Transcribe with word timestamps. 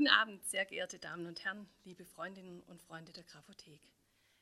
Guten 0.00 0.12
Abend, 0.12 0.42
sehr 0.48 0.64
geehrte 0.64 0.98
Damen 0.98 1.26
und 1.26 1.44
Herren, 1.44 1.68
liebe 1.84 2.06
Freundinnen 2.06 2.62
und 2.62 2.80
Freunde 2.80 3.12
der 3.12 3.22
Graphothek. 3.24 3.82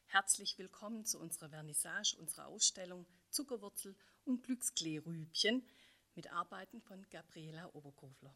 Herzlich 0.06 0.56
willkommen 0.56 1.04
zu 1.04 1.18
unserer 1.18 1.48
Vernissage, 1.48 2.16
unserer 2.16 2.46
Ausstellung 2.46 3.04
Zuckerwurzel 3.30 3.96
und 4.24 4.44
Glückskleerübchen 4.44 5.66
mit 6.14 6.32
Arbeiten 6.32 6.80
von 6.82 7.04
Gabriela 7.10 7.74
Oberkofler. 7.74 8.32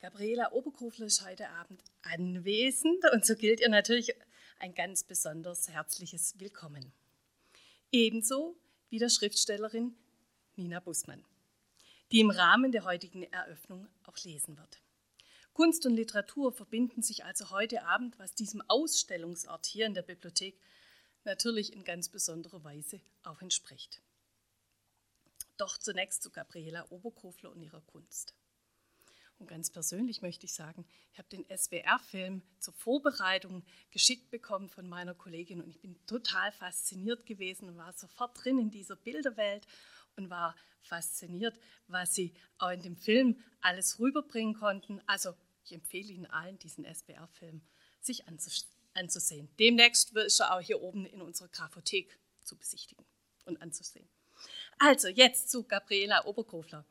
Gabriela 0.00 0.50
Oberkofler 0.50 1.06
ist 1.06 1.24
heute 1.24 1.48
Abend 1.48 1.80
anwesend 2.02 3.04
und 3.12 3.24
so 3.24 3.36
gilt 3.36 3.60
ihr 3.60 3.68
natürlich 3.68 4.12
ein 4.58 4.74
ganz 4.74 5.04
besonders 5.04 5.68
herzliches 5.68 6.40
Willkommen. 6.40 6.92
Ebenso 7.92 8.56
wie 8.90 8.98
der 8.98 9.10
Schriftstellerin 9.10 9.94
Nina 10.56 10.80
Bussmann, 10.80 11.24
die 12.10 12.18
im 12.18 12.30
Rahmen 12.30 12.72
der 12.72 12.82
heutigen 12.82 13.22
Eröffnung 13.22 13.86
auch 14.02 14.16
lesen 14.24 14.58
wird. 14.58 14.80
Kunst 15.58 15.84
und 15.86 15.96
Literatur 15.96 16.52
verbinden 16.52 17.02
sich 17.02 17.24
also 17.24 17.50
heute 17.50 17.82
Abend, 17.82 18.16
was 18.20 18.32
diesem 18.32 18.62
Ausstellungsort 18.68 19.66
hier 19.66 19.86
in 19.86 19.94
der 19.94 20.02
Bibliothek 20.02 20.56
natürlich 21.24 21.72
in 21.72 21.82
ganz 21.82 22.08
besonderer 22.08 22.62
Weise 22.62 23.00
auch 23.24 23.42
entspricht. 23.42 24.00
Doch 25.56 25.76
zunächst 25.76 26.22
zu 26.22 26.30
Gabriela 26.30 26.86
Oberkofler 26.90 27.50
und 27.50 27.60
ihrer 27.60 27.80
Kunst. 27.80 28.36
Und 29.40 29.48
ganz 29.48 29.68
persönlich 29.68 30.22
möchte 30.22 30.46
ich 30.46 30.54
sagen, 30.54 30.86
ich 31.10 31.18
habe 31.18 31.28
den 31.28 31.44
SWR-Film 31.44 32.42
zur 32.60 32.74
Vorbereitung 32.74 33.64
geschickt 33.90 34.30
bekommen 34.30 34.68
von 34.68 34.88
meiner 34.88 35.16
Kollegin 35.16 35.60
und 35.60 35.70
ich 35.70 35.80
bin 35.80 35.96
total 36.06 36.52
fasziniert 36.52 37.26
gewesen 37.26 37.68
und 37.68 37.76
war 37.76 37.92
sofort 37.94 38.44
drin 38.44 38.60
in 38.60 38.70
dieser 38.70 38.94
Bilderwelt 38.94 39.66
und 40.14 40.30
war 40.30 40.54
fasziniert, 40.82 41.58
was 41.88 42.14
sie 42.14 42.32
auch 42.58 42.70
in 42.70 42.82
dem 42.82 42.96
Film 42.96 43.40
alles 43.60 43.98
rüberbringen 43.98 44.54
konnten. 44.54 45.02
Also 45.08 45.34
ich 45.68 45.74
empfehle 45.74 46.12
Ihnen 46.12 46.26
allen, 46.26 46.58
diesen 46.58 46.84
SWR-Film 46.84 47.60
sich 48.00 48.24
anzusehen. 48.94 49.48
Demnächst 49.58 50.16
ist 50.16 50.40
er 50.40 50.56
auch 50.56 50.60
hier 50.60 50.80
oben 50.80 51.04
in 51.04 51.20
unserer 51.20 51.48
Graphothek 51.48 52.18
zu 52.42 52.56
besichtigen 52.56 53.04
und 53.44 53.60
anzusehen. 53.60 54.08
Also 54.78 55.08
jetzt 55.08 55.50
zu 55.50 55.64
Gabriela 55.64 56.24
Oberkofler. 56.24 56.86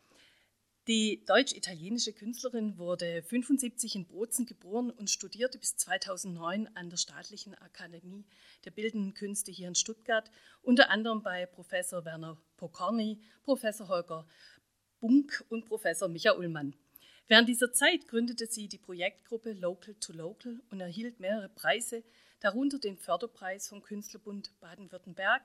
Die 0.88 1.26
deutsch-italienische 1.26 2.14
Künstlerin 2.14 2.78
wurde 2.78 3.24
75 3.24 3.96
in 3.96 4.06
Bozen 4.06 4.46
geboren 4.46 4.90
und 4.92 5.10
studierte 5.10 5.58
bis 5.58 5.76
2009 5.76 6.70
an 6.76 6.90
der 6.90 6.98
Staatlichen 6.98 7.56
Akademie 7.56 8.26
der 8.64 8.72
Bildenden 8.72 9.14
Künste 9.14 9.52
hier 9.52 9.68
in 9.68 9.76
Stuttgart, 9.76 10.30
unter 10.62 10.90
anderem 10.90 11.24
bei 11.24 11.46
Professor 11.46 12.06
Werner 12.06 12.38
Pokorny, 12.56 13.20
Professor 13.44 13.90
Holger 13.90 14.26
Bunk 15.00 15.44
und 15.50 15.66
Professor 15.66 16.08
Micha 16.08 16.34
Ullmann. 16.34 16.74
Während 17.30 17.50
dieser 17.50 17.74
Zeit 17.74 18.08
gründete 18.08 18.48
sie 18.48 18.70
die 18.70 18.78
Projektgruppe 18.78 19.52
Local 19.52 19.96
to 19.96 20.14
Local 20.14 20.62
und 20.72 20.80
erhielt 20.80 21.20
mehrere 21.20 21.50
Preise, 21.50 22.04
darunter 22.40 22.80
den 22.80 22.98
Förderpreis 22.98 23.68
vom 23.68 23.82
Künstlerbund 23.82 24.52
Baden-Württemberg, 24.62 25.42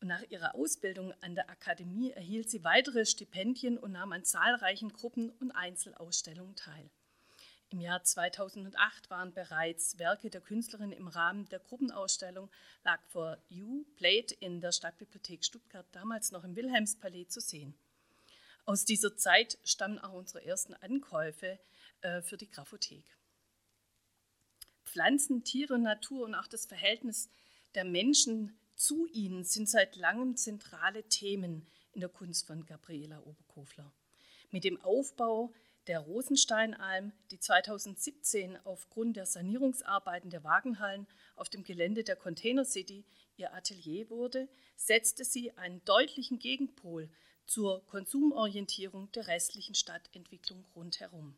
und 0.00 0.08
nach 0.08 0.22
ihrer 0.30 0.56
Ausbildung 0.56 1.14
an 1.20 1.36
der 1.36 1.48
Akademie 1.48 2.10
erhielt 2.10 2.50
sie 2.50 2.64
weitere 2.64 3.06
Stipendien 3.06 3.78
und 3.78 3.92
nahm 3.92 4.10
an 4.10 4.24
zahlreichen 4.24 4.92
Gruppen- 4.92 5.30
und 5.38 5.52
Einzelausstellungen 5.52 6.56
teil. 6.56 6.90
Im 7.70 7.80
Jahr 7.80 8.02
2008 8.02 9.08
waren 9.08 9.32
bereits 9.32 10.00
Werke 10.00 10.28
der 10.28 10.40
Künstlerin 10.40 10.90
im 10.90 11.06
Rahmen 11.06 11.48
der 11.50 11.60
Gruppenausstellung 11.60 12.50
Lag 12.82 13.00
for 13.06 13.38
You 13.48 13.84
Played 13.94 14.32
in 14.32 14.60
der 14.60 14.72
Stadtbibliothek 14.72 15.44
Stuttgart, 15.44 15.86
damals 15.92 16.32
noch 16.32 16.42
im 16.42 16.56
Wilhelmspalais, 16.56 17.28
zu 17.28 17.40
sehen. 17.40 17.74
Aus 18.64 18.84
dieser 18.84 19.16
Zeit 19.16 19.58
stammen 19.64 19.98
auch 19.98 20.12
unsere 20.12 20.44
ersten 20.44 20.74
Ankäufe 20.74 21.58
äh, 22.02 22.22
für 22.22 22.36
die 22.36 22.50
Graphothek. 22.50 23.04
Pflanzen, 24.84 25.42
Tiere, 25.42 25.78
Natur 25.78 26.24
und 26.24 26.34
auch 26.34 26.46
das 26.46 26.66
Verhältnis 26.66 27.30
der 27.74 27.84
Menschen 27.84 28.56
zu 28.76 29.06
ihnen 29.06 29.44
sind 29.44 29.68
seit 29.68 29.96
langem 29.96 30.36
zentrale 30.36 31.04
Themen 31.04 31.66
in 31.92 32.00
der 32.00 32.08
Kunst 32.08 32.46
von 32.46 32.66
Gabriela 32.66 33.20
Oberkofler. 33.20 33.92
Mit 34.50 34.64
dem 34.64 34.80
Aufbau 34.82 35.52
der 35.86 36.00
Rosensteinalm, 36.00 37.12
die 37.30 37.40
2017 37.40 38.58
aufgrund 38.64 39.16
der 39.16 39.26
Sanierungsarbeiten 39.26 40.30
der 40.30 40.44
Wagenhallen 40.44 41.06
auf 41.36 41.48
dem 41.48 41.64
Gelände 41.64 42.04
der 42.04 42.16
Container 42.16 42.64
City 42.64 43.04
ihr 43.36 43.52
Atelier 43.52 44.08
wurde, 44.10 44.48
setzte 44.76 45.24
sie 45.24 45.56
einen 45.56 45.84
deutlichen 45.84 46.38
Gegenpol 46.38 47.08
zur 47.46 47.84
Konsumorientierung 47.86 49.10
der 49.12 49.26
restlichen 49.26 49.74
Stadtentwicklung 49.74 50.64
rundherum. 50.74 51.36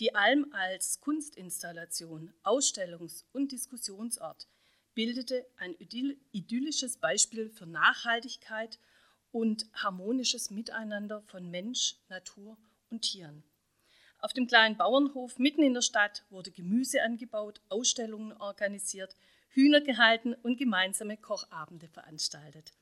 Die 0.00 0.14
Alm 0.14 0.46
als 0.52 1.00
Kunstinstallation, 1.00 2.32
Ausstellungs- 2.42 3.24
und 3.32 3.52
Diskussionsort 3.52 4.48
bildete 4.94 5.46
ein 5.56 5.74
idyllisches 5.78 6.96
Beispiel 6.96 7.50
für 7.50 7.66
Nachhaltigkeit 7.66 8.78
und 9.30 9.66
harmonisches 9.72 10.50
Miteinander 10.50 11.22
von 11.22 11.50
Mensch, 11.50 11.96
Natur 12.08 12.56
und 12.90 13.02
Tieren. 13.02 13.42
Auf 14.18 14.32
dem 14.32 14.46
kleinen 14.46 14.76
Bauernhof 14.76 15.38
mitten 15.38 15.62
in 15.62 15.74
der 15.74 15.82
Stadt 15.82 16.24
wurde 16.30 16.50
Gemüse 16.50 17.02
angebaut, 17.02 17.60
Ausstellungen 17.68 18.32
organisiert, 18.34 19.16
Hühner 19.48 19.80
gehalten 19.80 20.34
und 20.34 20.58
gemeinsame 20.58 21.16
Kochabende 21.16 21.88
veranstaltet. 21.88 22.72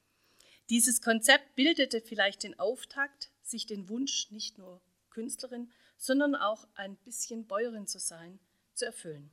Dieses 0.71 1.03
Konzept 1.03 1.57
bildete 1.57 2.01
vielleicht 2.01 2.45
den 2.45 2.57
Auftakt, 2.61 3.33
sich 3.43 3.67
den 3.67 3.89
Wunsch, 3.89 4.31
nicht 4.31 4.57
nur 4.57 4.81
Künstlerin, 5.11 5.73
sondern 5.97 6.37
auch 6.37 6.69
ein 6.75 6.95
bisschen 6.99 7.49
Bäuerin 7.49 7.89
zu 7.89 7.99
sein, 7.99 8.39
zu 8.75 8.87
erfüllen. 8.87 9.33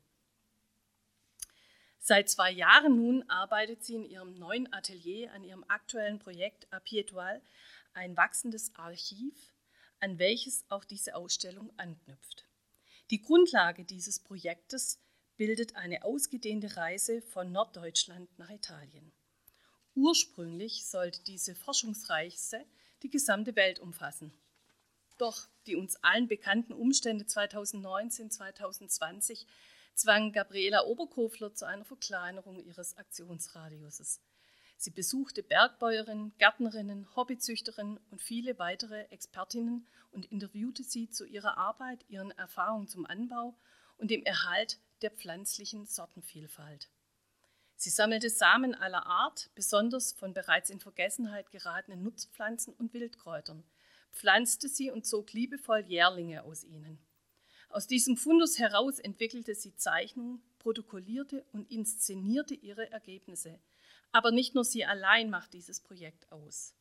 Seit 2.00 2.28
zwei 2.28 2.50
Jahren 2.50 2.96
nun 2.96 3.30
arbeitet 3.30 3.84
sie 3.84 3.94
in 3.94 4.06
ihrem 4.06 4.34
neuen 4.40 4.74
Atelier 4.74 5.32
an 5.32 5.44
ihrem 5.44 5.64
aktuellen 5.68 6.18
Projekt 6.18 6.74
Apietual, 6.74 7.40
ein 7.94 8.18
wachsendes 8.18 8.74
Archiv, 8.76 9.54
an 10.00 10.18
welches 10.18 10.66
auch 10.70 10.86
diese 10.86 11.16
Ausstellung 11.16 11.72
anknüpft. 11.78 12.48
Die 13.12 13.22
Grundlage 13.22 13.86
dieses 13.86 14.18
Projektes 14.20 15.00
bildet 15.36 15.76
eine 15.76 16.04
ausgedehnte 16.04 16.78
Reise 16.78 17.22
von 17.22 17.52
Norddeutschland 17.52 18.28
nach 18.40 18.50
Italien. 18.50 19.12
Ursprünglich 19.98 20.86
sollte 20.86 21.22
diese 21.24 21.56
Forschungsreise 21.56 22.64
die 23.02 23.10
gesamte 23.10 23.56
Welt 23.56 23.80
umfassen. 23.80 24.32
Doch 25.18 25.48
die 25.66 25.76
uns 25.76 25.96
allen 26.04 26.28
bekannten 26.28 26.74
Umstände 26.74 27.26
2019-2020 27.26 29.48
zwang 29.96 30.34
Gabriela 30.34 30.86
Oberkofler 30.86 31.56
zu 31.56 31.66
einer 31.66 31.84
Verkleinerung 31.84 32.64
ihres 32.64 32.96
Aktionsradiuses. 32.96 34.22
Sie 34.78 34.92
besuchte 34.92 35.42
Bergbäuerinnen, 35.42 36.38
Gärtnerinnen, 36.38 37.08
Hobbyzüchterinnen 37.16 38.00
und 38.12 38.22
viele 38.22 38.60
weitere 38.60 39.06
Expertinnen 39.06 39.88
und 40.12 40.28
interviewte 40.28 40.84
sie 40.84 41.10
zu 41.10 41.26
ihrer 41.26 41.58
Arbeit, 41.58 42.06
ihren 42.08 42.30
Erfahrungen 42.38 42.88
zum 42.88 43.08
Anbau 43.08 43.58
und 43.98 44.12
dem 44.12 44.24
Erhalt 44.26 44.78
der 45.02 45.10
pflanzlichen 45.10 45.88
Sortenvielfalt. 45.88 46.92
Sie 47.80 47.92
sammelte 47.92 48.32
Samen 48.32 48.74
aller 48.74 49.06
Art, 49.06 49.52
besonders 49.54 50.12
von 50.12 50.34
bereits 50.34 50.72
in 50.72 50.80
Vergessenheit 50.80 51.52
geratenen 51.52 52.02
Nutzpflanzen 52.02 52.74
und 52.74 52.92
Wildkräutern, 52.94 53.64
pflanzte 54.12 54.68
sie 54.68 54.90
und 54.90 55.06
zog 55.06 55.32
liebevoll 55.32 55.86
Jährlinge 55.86 56.44
aus 56.44 56.64
ihnen. 56.64 56.98
Aus 57.70 57.86
diesem 57.86 58.18
Fundus 58.18 58.58
heraus 58.58 58.98
entwickelte 58.98 59.54
sie 59.54 59.76
Zeichnungen, 59.76 60.42
protokollierte 60.58 61.46
und 61.52 61.70
inszenierte 61.70 62.56
ihre 62.56 62.90
Ergebnisse. 62.92 63.60
Aber 64.12 64.32
nicht 64.32 64.56
nur 64.56 64.66
sie 64.66 64.84
allein 64.84 65.30
macht 65.30 65.54
dieses 65.54 65.80
Projekt 65.80 66.32
aus. 66.32 66.74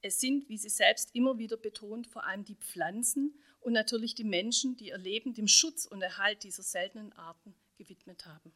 Es 0.00 0.20
sind, 0.20 0.48
wie 0.48 0.58
sie 0.58 0.68
selbst 0.68 1.12
immer 1.12 1.38
wieder 1.38 1.56
betont, 1.56 2.06
vor 2.06 2.24
allem 2.24 2.44
die 2.44 2.54
Pflanzen 2.54 3.36
und 3.58 3.72
natürlich 3.72 4.14
die 4.14 4.22
Menschen, 4.22 4.76
die 4.76 4.88
ihr 4.88 4.98
Leben 4.98 5.34
dem 5.34 5.48
Schutz 5.48 5.86
und 5.86 6.02
Erhalt 6.02 6.44
dieser 6.44 6.62
seltenen 6.62 7.12
Arten 7.14 7.56
gewidmet 7.76 8.26
haben. 8.26 8.52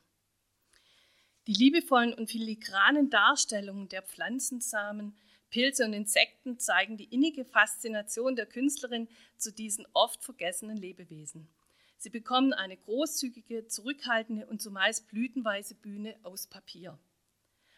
Die 1.47 1.55
liebevollen 1.55 2.15
und 2.15 2.31
filigranen 2.31 3.11
Darstellungen 3.11 3.89
der 3.89 4.03
Pflanzensamen, 4.03 5.17
Pilze 5.51 5.85
und 5.85 5.93
Insekten 5.93 6.59
zeigen 6.59 6.97
die 6.97 7.13
innige 7.13 7.45
Faszination 7.45 8.37
der 8.37 8.47
Künstlerin 8.47 9.09
zu 9.37 9.53
diesen 9.53 9.87
oft 9.93 10.23
vergessenen 10.23 10.77
Lebewesen. 10.77 11.49
Sie 11.97 12.11
bekommen 12.11 12.53
eine 12.53 12.77
großzügige, 12.77 13.67
zurückhaltende 13.67 14.47
und 14.47 14.63
zumeist 14.63 15.09
blütenweise 15.09 15.75
Bühne 15.75 16.17
aus 16.23 16.47
Papier, 16.47 16.99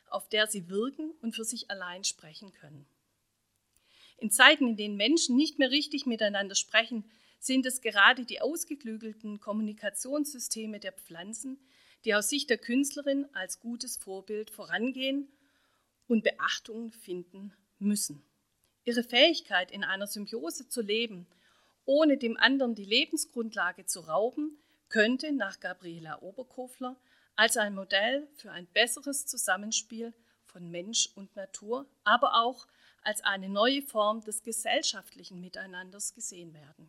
auf 0.06 0.29
der 0.29 0.47
sie 0.47 0.69
wirken 0.69 1.12
und 1.23 1.35
für 1.35 1.44
sich 1.44 1.70
allein 1.70 2.05
sprechen 2.05 2.53
können. 2.53 2.87
In 4.19 4.31
Zeiten, 4.31 4.69
in 4.69 4.76
denen 4.76 4.97
Menschen 4.97 5.37
nicht 5.37 5.59
mehr 5.59 5.70
richtig 5.70 6.06
miteinander 6.06 6.55
sprechen, 6.55 7.05
sind 7.43 7.67
es 7.67 7.81
gerade 7.81 8.25
die 8.25 8.41
ausgeklügelten 8.41 9.41
Kommunikationssysteme 9.41 10.79
der 10.79 10.93
Pflanzen, 10.93 11.59
die 12.05 12.15
aus 12.15 12.29
Sicht 12.29 12.50
der 12.50 12.59
Künstlerin 12.59 13.27
als 13.33 13.59
gutes 13.59 13.97
Vorbild 13.97 14.50
vorangehen 14.50 15.27
und 16.06 16.23
Beachtung 16.23 16.93
finden 16.93 17.53
müssen. 17.81 18.23
Ihre 18.85 19.03
Fähigkeit, 19.03 19.73
in 19.73 19.83
einer 19.83 20.06
Symbiose 20.06 20.69
zu 20.69 20.83
leben 20.83 21.27
ohne 21.85 22.17
dem 22.17 22.37
anderen 22.37 22.77
die 22.77 22.85
Lebensgrundlage 22.85 23.87
zu 23.87 24.00
rauben, 24.00 24.56
könnte 24.88 25.33
nach 25.33 25.59
Gabriela 25.59 26.23
Oberkofler 26.23 26.97
als 27.35 27.56
ein 27.56 27.75
Modell 27.75 28.29
für 28.37 28.53
ein 28.53 28.69
besseres 28.69 29.27
Zusammenspiel 29.27 30.15
von 30.45 30.71
Mensch 30.71 31.09
und 31.17 31.35
Natur, 31.35 31.87
aber 32.05 32.41
auch 32.45 32.69
als 33.03 33.23
eine 33.23 33.49
neue 33.49 33.83
Form 33.83 34.21
des 34.21 34.45
gesellschaftlichen 34.45 35.41
Miteinanders 35.41 36.15
gesehen 36.15 36.55
werden. 36.55 36.88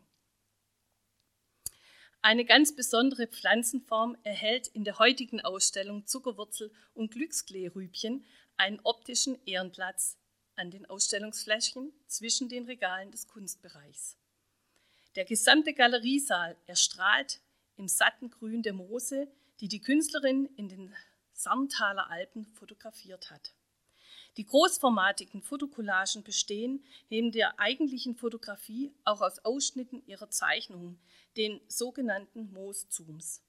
Eine 2.26 2.46
ganz 2.46 2.74
besondere 2.74 3.28
Pflanzenform 3.28 4.16
erhält 4.24 4.68
in 4.68 4.86
der 4.86 4.98
heutigen 4.98 5.42
Ausstellung 5.42 6.08
Zuckerwurzel 6.08 6.72
und 6.94 7.12
Glückskleerübchen 7.12 8.26
einen 8.56 8.80
optischen 8.86 9.38
Ehrenplatz 9.46 10.18
an 10.56 10.72
den 10.72 10.86
Ausstellungsflächen 10.86 11.92
zwischen 12.08 12.48
den 12.48 12.64
Regalen 12.64 13.12
des 13.12 13.28
Kunstbereichs. 13.28 14.16
Der 15.18 15.26
gesamte 15.26 15.74
Galeriesaal 15.74 16.56
erstrahlt 16.66 17.42
im 17.76 17.90
satten 17.90 18.30
Grün 18.30 18.64
der 18.64 18.72
Moose, 18.72 19.28
die 19.60 19.68
die 19.68 19.82
Künstlerin 19.82 20.46
in 20.56 20.70
den 20.70 20.96
Sarntaler 21.34 22.10
Alpen 22.10 22.46
fotografiert 22.54 23.32
hat. 23.32 23.54
Die 24.38 24.46
großformatigen 24.46 25.44
Fotokollagen 25.44 26.24
bestehen 26.24 26.84
neben 27.10 27.32
der 27.32 27.60
eigentlichen 27.60 28.16
Fotografie 28.16 28.92
auch 29.06 29.22
aus 29.22 29.40
Ausschnitten 29.46 30.04
ihrer 30.08 30.30
Zeichnungen, 30.30 31.00
den 31.38 31.62
sogenannten 31.68 32.52
Mooszooms. 32.52 33.44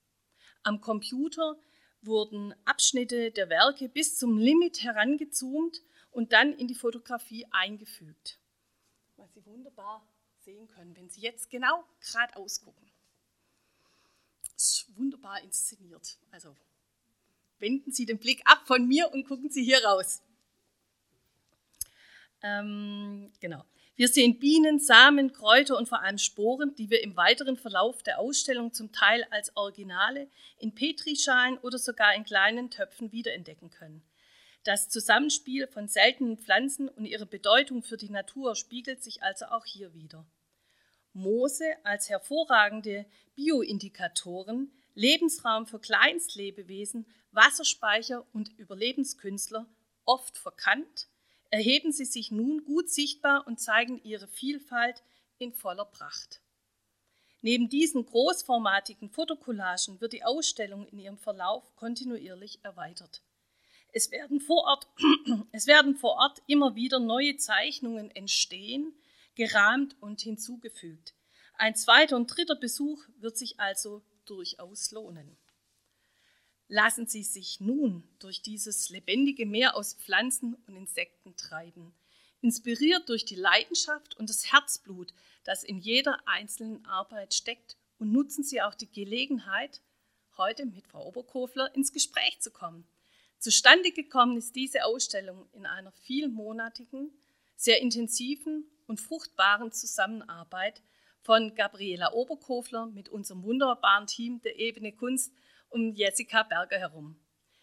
Am 0.61 0.81
Computer 0.81 1.57
wurden 2.01 2.53
Abschnitte 2.65 3.31
der 3.31 3.49
Werke 3.49 3.89
bis 3.89 4.17
zum 4.17 4.37
Limit 4.37 4.83
herangezoomt 4.83 5.81
und 6.11 6.33
dann 6.33 6.53
in 6.53 6.67
die 6.67 6.75
Fotografie 6.75 7.47
eingefügt. 7.51 8.39
Was 9.17 9.33
Sie 9.33 9.45
wunderbar 9.45 10.07
sehen 10.41 10.67
können, 10.67 10.95
wenn 10.95 11.09
Sie 11.09 11.21
jetzt 11.21 11.49
genau 11.49 11.83
geradeaus 11.99 12.61
gucken. 12.61 12.91
Das 14.53 14.69
ist 14.69 14.97
wunderbar 14.97 15.41
inszeniert. 15.41 16.17
Also 16.31 16.55
wenden 17.59 17.91
Sie 17.91 18.05
den 18.05 18.19
Blick 18.19 18.41
ab 18.45 18.61
von 18.65 18.87
mir 18.87 19.11
und 19.11 19.27
gucken 19.27 19.49
Sie 19.49 19.63
hier 19.63 19.83
raus. 19.83 20.21
Ähm, 22.45 23.31
genau. 23.39 23.63
Wir 23.95 24.07
sehen 24.09 24.39
Bienen, 24.39 24.79
Samen, 24.79 25.31
Kräuter 25.31 25.77
und 25.77 25.87
vor 25.87 26.01
allem 26.01 26.17
Sporen, 26.17 26.75
die 26.75 26.89
wir 26.89 27.01
im 27.01 27.15
weiteren 27.15 27.57
Verlauf 27.57 28.03
der 28.03 28.19
Ausstellung 28.19 28.73
zum 28.73 28.91
Teil 28.91 29.25
als 29.31 29.55
Originale 29.55 30.27
in 30.59 30.75
Petrischalen 30.75 31.57
oder 31.59 31.77
sogar 31.77 32.13
in 32.13 32.25
kleinen 32.25 32.69
Töpfen 32.69 33.11
wiederentdecken 33.13 33.69
können. 33.69 34.03
Das 34.63 34.89
Zusammenspiel 34.89 35.67
von 35.67 35.87
seltenen 35.87 36.37
Pflanzen 36.37 36.89
und 36.89 37.05
ihre 37.05 37.25
Bedeutung 37.25 37.83
für 37.83 37.97
die 37.97 38.09
Natur 38.09 38.55
spiegelt 38.55 39.01
sich 39.01 39.23
also 39.23 39.45
auch 39.45 39.65
hier 39.65 39.93
wieder. 39.93 40.25
Moose 41.13 41.65
als 41.83 42.09
hervorragende 42.09 43.05
Bioindikatoren, 43.35 44.71
Lebensraum 44.93 45.65
für 45.67 45.79
Kleinstlebewesen, 45.79 47.05
Wasserspeicher 47.31 48.25
und 48.33 48.49
Überlebenskünstler, 48.57 49.67
oft 50.03 50.37
verkannt, 50.37 51.07
erheben 51.51 51.91
sie 51.91 52.05
sich 52.05 52.31
nun 52.31 52.63
gut 52.65 52.89
sichtbar 52.89 53.45
und 53.47 53.59
zeigen 53.59 54.01
ihre 54.03 54.27
Vielfalt 54.27 55.03
in 55.37 55.53
voller 55.53 55.85
Pracht. 55.85 56.41
Neben 57.41 57.69
diesen 57.69 58.05
großformatigen 58.05 59.09
Fotokollagen 59.09 60.01
wird 60.01 60.13
die 60.13 60.23
Ausstellung 60.23 60.87
in 60.87 60.97
ihrem 60.97 61.17
Verlauf 61.17 61.75
kontinuierlich 61.75 62.59
erweitert. 62.63 63.21
Es 63.93 64.11
werden, 64.11 64.41
vor 64.41 64.63
Ort, 64.65 64.87
es 65.51 65.67
werden 65.67 65.95
vor 65.95 66.15
Ort 66.15 66.41
immer 66.47 66.75
wieder 66.75 66.99
neue 66.99 67.37
Zeichnungen 67.37 68.11
entstehen, 68.11 68.93
gerahmt 69.35 69.95
und 70.01 70.21
hinzugefügt. 70.21 71.13
Ein 71.53 71.75
zweiter 71.75 72.15
und 72.15 72.27
dritter 72.27 72.55
Besuch 72.55 73.05
wird 73.19 73.37
sich 73.37 73.59
also 73.59 74.01
durchaus 74.25 74.91
lohnen. 74.91 75.37
Lassen 76.67 77.05
Sie 77.05 77.23
sich 77.23 77.59
nun 77.59 78.03
durch 78.19 78.41
dieses 78.41 78.89
lebendige 78.89 79.45
Meer 79.45 79.75
aus 79.75 79.93
Pflanzen 79.93 80.55
und 80.65 80.75
Insekten 80.75 81.35
treiben, 81.35 81.93
inspiriert 82.41 83.07
durch 83.07 83.23
die 83.23 83.35
Leidenschaft 83.35 84.17
und 84.17 84.29
das 84.29 84.51
Herzblut, 84.51 85.13
das 85.43 85.63
in 85.63 85.79
jeder 85.79 86.27
einzelnen 86.27 86.85
Arbeit 86.85 87.33
steckt, 87.33 87.77
und 87.97 88.11
nutzen 88.11 88.43
Sie 88.43 88.61
auch 88.61 88.75
die 88.75 88.91
Gelegenheit, 88.91 89.81
heute 90.37 90.65
mit 90.65 90.87
Frau 90.87 91.05
Oberkofler 91.07 91.73
ins 91.75 91.93
Gespräch 91.93 92.39
zu 92.41 92.51
kommen. 92.51 92.85
Zustande 93.39 93.91
gekommen 93.91 94.37
ist 94.37 94.55
diese 94.55 94.85
Ausstellung 94.85 95.47
in 95.53 95.65
einer 95.65 95.91
vielmonatigen, 95.91 97.11
sehr 97.55 97.81
intensiven 97.81 98.65
und 98.87 98.99
fruchtbaren 98.99 99.71
Zusammenarbeit 99.71 100.81
von 101.21 101.55
Gabriela 101.55 102.11
Oberkofler 102.13 102.87
mit 102.87 103.07
unserem 103.09 103.43
wunderbaren 103.43 104.07
Team 104.07 104.41
der 104.41 104.59
Ebene 104.59 104.91
Kunst 104.91 105.31
um 105.69 105.93
Jessica 105.93 106.43
Berger 106.43 106.79
herum. 106.79 107.19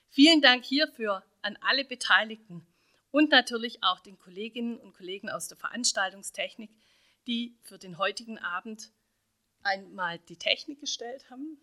Vielen 0.08 0.40
Dank 0.40 0.64
hierfür 0.64 1.25
an 1.40 1.56
alle 1.60 1.84
Beteiligten 1.84 2.66
und 3.10 3.31
natürlich 3.31 3.82
auch 3.82 4.00
den 4.00 4.19
Kolleginnen 4.19 4.78
und 4.78 4.94
Kollegen 4.94 5.31
aus 5.31 5.49
der 5.49 5.56
Veranstaltungstechnik, 5.56 6.70
die 7.26 7.56
für 7.62 7.78
den 7.78 7.99
heutigen 7.99 8.38
Abend 8.38 8.90
einmal 9.62 10.19
die 10.19 10.37
Technik 10.37 10.81
gestellt 10.81 11.31
haben 11.31 11.58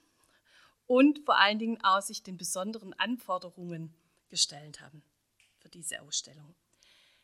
und 0.88 1.20
vor 1.26 1.38
allen 1.38 1.60
Dingen 1.60 1.84
auch 1.84 2.02
sich 2.02 2.24
den 2.24 2.38
besonderen 2.38 2.94
Anforderungen 2.94 3.94
gestellt 4.30 4.82
haben 4.82 5.04
für 5.60 5.70
diese 5.70 6.02
Ausstellung. 6.02 6.56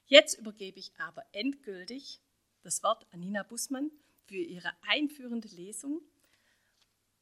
Jetzt 0.06 0.38
übergebe 0.38 0.79
ich 0.79 0.91
aber 1.00 1.23
endgültig 1.31 2.19
das 2.62 2.83
Wort 2.83 3.06
an 3.12 3.21
Nina 3.21 3.44
Bussmann 3.44 3.91
für 4.25 4.35
ihre 4.35 4.71
einführende 4.88 5.47
Lesung 5.47 6.01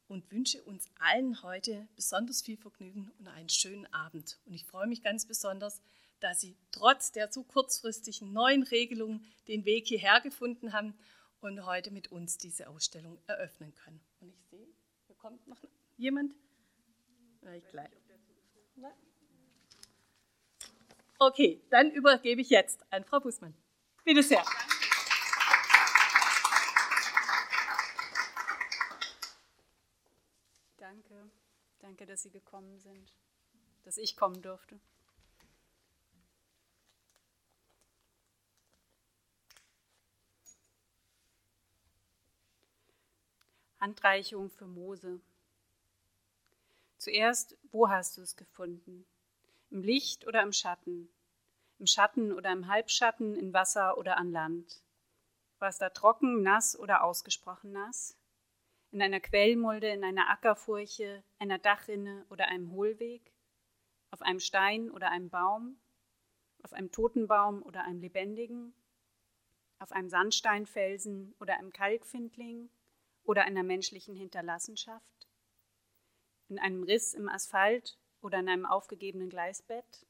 und 0.08 0.30
wünsche 0.30 0.62
uns 0.62 0.88
allen 0.98 1.42
heute 1.42 1.88
besonders 1.96 2.42
viel 2.42 2.56
Vergnügen 2.56 3.10
und 3.18 3.28
einen 3.28 3.48
schönen 3.48 3.86
Abend. 3.92 4.38
Und 4.44 4.54
ich 4.54 4.64
freue 4.64 4.86
mich 4.86 5.02
ganz 5.02 5.26
besonders, 5.26 5.80
dass 6.20 6.40
Sie 6.40 6.56
trotz 6.72 7.12
der 7.12 7.32
so 7.32 7.42
kurzfristigen 7.42 8.32
neuen 8.32 8.62
Regelungen 8.62 9.26
den 9.48 9.64
Weg 9.64 9.86
hierher 9.86 10.20
gefunden 10.20 10.72
haben 10.72 10.94
und 11.40 11.66
heute 11.66 11.90
mit 11.90 12.10
uns 12.10 12.38
diese 12.38 12.68
Ausstellung 12.68 13.18
eröffnen 13.26 13.74
können. 13.74 14.00
Und 14.20 14.30
ich 14.30 14.42
sehe, 14.50 14.66
hier 15.06 15.16
kommt 15.16 15.46
noch 15.46 15.62
jemand. 15.96 16.34
Ich 17.54 17.68
gleich. 17.68 17.90
Okay, 21.18 21.62
dann 21.70 21.90
übergebe 21.90 22.40
ich 22.40 22.50
jetzt 22.50 22.84
an 22.90 23.04
Frau 23.04 23.20
Bußmann. 23.20 23.54
Bitte 24.04 24.22
sehr. 24.22 24.44
Danke. 30.76 31.30
Danke, 31.94 32.10
dass 32.10 32.22
Sie 32.22 32.30
gekommen 32.30 32.80
sind, 32.80 33.12
dass 33.84 33.98
ich 33.98 34.16
kommen 34.16 34.42
durfte. 34.42 34.80
Handreichung 43.78 44.50
für 44.50 44.66
Mose. 44.66 45.20
Zuerst, 46.98 47.56
wo 47.70 47.88
hast 47.88 48.16
du 48.16 48.22
es 48.22 48.34
gefunden? 48.34 49.06
Im 49.70 49.84
Licht 49.84 50.26
oder 50.26 50.42
im 50.42 50.52
Schatten? 50.52 51.08
Im 51.78 51.86
Schatten 51.86 52.32
oder 52.32 52.50
im 52.50 52.66
Halbschatten, 52.66 53.36
in 53.36 53.52
Wasser 53.52 53.96
oder 53.98 54.16
an 54.16 54.32
Land? 54.32 54.82
War 55.60 55.68
es 55.68 55.78
da 55.78 55.90
trocken, 55.90 56.42
nass 56.42 56.76
oder 56.76 57.04
ausgesprochen 57.04 57.70
nass? 57.70 58.16
In 58.94 59.02
einer 59.02 59.18
Quellmulde, 59.18 59.88
in 59.88 60.04
einer 60.04 60.30
Ackerfurche, 60.30 61.24
einer 61.40 61.58
Dachrinne 61.58 62.24
oder 62.30 62.46
einem 62.46 62.70
Hohlweg, 62.70 63.32
auf 64.12 64.22
einem 64.22 64.38
Stein 64.38 64.88
oder 64.88 65.10
einem 65.10 65.30
Baum, 65.30 65.80
auf 66.62 66.72
einem 66.72 66.92
toten 66.92 67.26
Baum 67.26 67.64
oder 67.64 67.82
einem 67.82 68.00
lebendigen, 68.00 68.72
auf 69.80 69.90
einem 69.90 70.08
Sandsteinfelsen 70.08 71.34
oder 71.40 71.58
einem 71.58 71.72
Kalkfindling 71.72 72.70
oder 73.24 73.42
einer 73.42 73.64
menschlichen 73.64 74.14
Hinterlassenschaft, 74.14 75.28
in 76.48 76.60
einem 76.60 76.84
Riss 76.84 77.14
im 77.14 77.28
Asphalt 77.28 77.98
oder 78.20 78.38
in 78.38 78.48
einem 78.48 78.64
aufgegebenen 78.64 79.28
Gleisbett? 79.28 80.06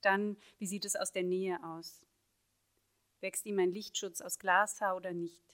Dann, 0.00 0.38
wie 0.56 0.66
sieht 0.66 0.86
es 0.86 0.96
aus 0.96 1.12
der 1.12 1.24
Nähe 1.24 1.62
aus? 1.62 2.06
Wächst 3.20 3.44
ihm 3.44 3.58
ein 3.58 3.72
Lichtschutz 3.72 4.22
aus 4.22 4.38
Glashaar 4.38 4.96
oder 4.96 5.12
nicht? 5.12 5.47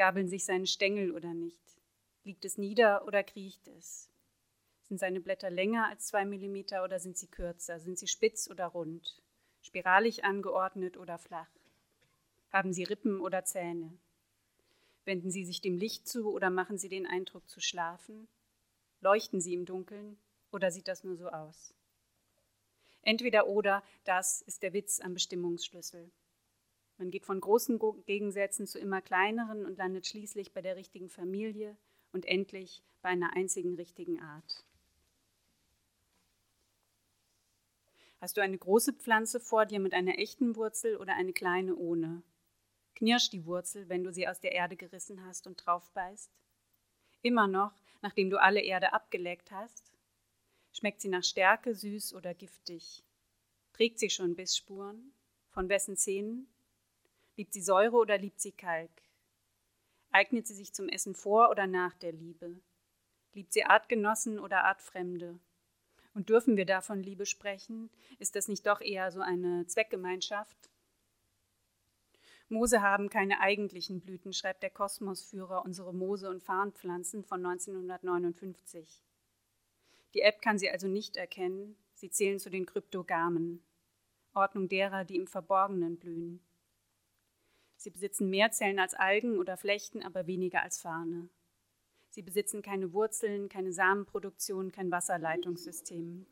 Gabeln 0.00 0.28
sich 0.28 0.46
seine 0.46 0.66
Stängel 0.66 1.12
oder 1.12 1.34
nicht? 1.34 1.60
Liegt 2.24 2.46
es 2.46 2.56
nieder 2.56 3.06
oder 3.06 3.22
kriecht 3.22 3.68
es? 3.68 4.08
Sind 4.84 4.96
seine 4.96 5.20
Blätter 5.20 5.50
länger 5.50 5.88
als 5.88 6.06
zwei 6.06 6.24
Millimeter 6.24 6.84
oder 6.84 6.98
sind 6.98 7.18
sie 7.18 7.26
kürzer? 7.26 7.78
Sind 7.80 7.98
sie 7.98 8.06
spitz 8.06 8.48
oder 8.48 8.64
rund? 8.64 9.20
Spiralig 9.60 10.24
angeordnet 10.24 10.96
oder 10.96 11.18
flach? 11.18 11.50
Haben 12.50 12.72
sie 12.72 12.84
Rippen 12.84 13.20
oder 13.20 13.44
Zähne? 13.44 13.92
Wenden 15.04 15.30
sie 15.30 15.44
sich 15.44 15.60
dem 15.60 15.76
Licht 15.76 16.08
zu 16.08 16.32
oder 16.32 16.48
machen 16.48 16.78
sie 16.78 16.88
den 16.88 17.06
Eindruck 17.06 17.46
zu 17.46 17.60
schlafen? 17.60 18.26
Leuchten 19.02 19.42
sie 19.42 19.52
im 19.52 19.66
Dunkeln 19.66 20.16
oder 20.50 20.70
sieht 20.70 20.88
das 20.88 21.04
nur 21.04 21.18
so 21.18 21.28
aus? 21.28 21.74
Entweder 23.02 23.48
oder, 23.48 23.82
das 24.04 24.40
ist 24.40 24.62
der 24.62 24.72
Witz 24.72 25.00
am 25.00 25.12
Bestimmungsschlüssel. 25.12 26.10
Man 27.00 27.10
geht 27.10 27.24
von 27.24 27.40
großen 27.40 27.80
Gegensätzen 28.04 28.66
zu 28.66 28.78
immer 28.78 29.00
kleineren 29.00 29.64
und 29.64 29.78
landet 29.78 30.06
schließlich 30.06 30.52
bei 30.52 30.60
der 30.60 30.76
richtigen 30.76 31.08
Familie 31.08 31.74
und 32.12 32.26
endlich 32.26 32.82
bei 33.00 33.08
einer 33.08 33.34
einzigen 33.34 33.74
richtigen 33.74 34.20
Art. 34.20 34.62
Hast 38.20 38.36
du 38.36 38.42
eine 38.42 38.58
große 38.58 38.92
Pflanze 38.92 39.40
vor 39.40 39.64
dir 39.64 39.80
mit 39.80 39.94
einer 39.94 40.18
echten 40.18 40.56
Wurzel 40.56 40.98
oder 40.98 41.14
eine 41.14 41.32
kleine 41.32 41.74
ohne? 41.74 42.22
Knirscht 42.96 43.32
die 43.32 43.46
Wurzel, 43.46 43.88
wenn 43.88 44.04
du 44.04 44.12
sie 44.12 44.28
aus 44.28 44.38
der 44.40 44.52
Erde 44.52 44.76
gerissen 44.76 45.24
hast 45.24 45.46
und 45.46 45.56
drauf 45.64 45.90
beißt? 45.92 46.30
Immer 47.22 47.46
noch, 47.46 47.72
nachdem 48.02 48.28
du 48.28 48.38
alle 48.38 48.60
Erde 48.60 48.92
abgeleckt 48.92 49.52
hast? 49.52 49.90
Schmeckt 50.74 51.00
sie 51.00 51.08
nach 51.08 51.24
Stärke, 51.24 51.74
süß 51.74 52.12
oder 52.12 52.34
giftig? 52.34 53.02
Trägt 53.72 53.98
sie 53.98 54.10
schon 54.10 54.36
Bissspuren? 54.36 55.14
Von 55.48 55.70
wessen 55.70 55.96
Zähnen? 55.96 56.46
Liebt 57.36 57.52
sie 57.52 57.62
Säure 57.62 57.96
oder 57.96 58.18
liebt 58.18 58.40
sie 58.40 58.52
Kalk? 58.52 58.90
Eignet 60.10 60.46
sie 60.46 60.54
sich 60.54 60.72
zum 60.72 60.88
Essen 60.88 61.14
vor 61.14 61.50
oder 61.50 61.66
nach 61.66 61.94
der 61.94 62.12
Liebe? 62.12 62.60
Liebt 63.32 63.52
sie 63.52 63.64
Artgenossen 63.64 64.38
oder 64.38 64.64
Artfremde? 64.64 65.38
Und 66.14 66.28
dürfen 66.28 66.56
wir 66.56 66.66
davon 66.66 67.02
Liebe 67.02 67.26
sprechen? 67.26 67.90
Ist 68.18 68.34
das 68.34 68.48
nicht 68.48 68.66
doch 68.66 68.80
eher 68.80 69.12
so 69.12 69.20
eine 69.20 69.66
Zweckgemeinschaft? 69.66 70.70
Moose 72.48 72.82
haben 72.82 73.08
keine 73.08 73.38
eigentlichen 73.38 74.00
Blüten, 74.00 74.32
schreibt 74.32 74.64
der 74.64 74.70
Kosmosführer 74.70 75.64
unsere 75.64 75.94
Moose- 75.94 76.28
und 76.28 76.42
Farnpflanzen 76.42 77.22
von 77.22 77.46
1959. 77.46 79.04
Die 80.14 80.22
App 80.22 80.42
kann 80.42 80.58
sie 80.58 80.68
also 80.68 80.88
nicht 80.88 81.16
erkennen, 81.16 81.76
sie 81.94 82.10
zählen 82.10 82.40
zu 82.40 82.50
den 82.50 82.66
Kryptogamen, 82.66 83.62
Ordnung 84.34 84.68
derer, 84.68 85.04
die 85.04 85.14
im 85.14 85.28
Verborgenen 85.28 85.96
blühen. 85.96 86.40
Sie 87.80 87.88
besitzen 87.88 88.28
mehr 88.28 88.50
Zellen 88.50 88.78
als 88.78 88.92
Algen 88.92 89.38
oder 89.38 89.56
Flechten, 89.56 90.02
aber 90.02 90.26
weniger 90.26 90.62
als 90.62 90.78
Farne. 90.78 91.30
Sie 92.10 92.20
besitzen 92.20 92.60
keine 92.60 92.92
Wurzeln, 92.92 93.48
keine 93.48 93.72
Samenproduktion, 93.72 94.70
kein 94.70 94.90
Wasserleitungssystem. 94.90 96.26